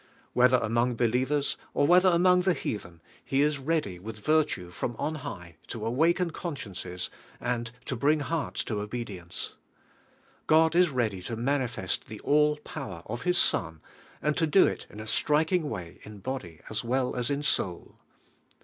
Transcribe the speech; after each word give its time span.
Whether 0.33 0.57
among 0.57 0.95
believers, 0.95 1.57
or 1.75 1.85
whether 1.85 2.09
among 2.09 2.41
the 2.41 2.55
heathen, 2.55 3.03
He 3.23 3.43
is 3.43 3.59
ready 3.59 3.99
with 3.99 4.25
virtue 4.25 4.71
from 4.71 4.95
on 4.97 5.13
high 5.21 5.57
to 5.67 5.85
awaken 5.85 6.31
con 6.31 6.55
sciences, 6.55 7.09
and 7.39 7.69
to 7.85 7.95
bring 7.95 8.21
hearts 8.21 8.63
to 8.63 8.81
obedience, 8.81 9.57
God 10.47 10.73
is 10.73 10.89
ready 10.89 11.21
to 11.21 11.35
manifest 11.35 12.07
the 12.07 12.19
all 12.21 12.55
power 12.63 13.03
of 13.05 13.21
His 13.21 13.37
Son, 13.37 13.79
and 14.23 14.35
to 14.37 14.47
do 14.47 14.65
it 14.65 14.87
in 14.89 14.99
a 14.99 15.05
striking 15.05 15.69
way 15.69 15.99
in 16.01 16.17
body 16.17 16.61
as 16.67 16.83
well 16.83 17.15
as 17.15 17.29
in 17.29 17.43
soul. 17.43 17.99